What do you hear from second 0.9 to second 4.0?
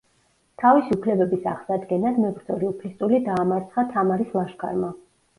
უფლებების აღსადგენად მებრძოლი უფლისწული დაამარცხა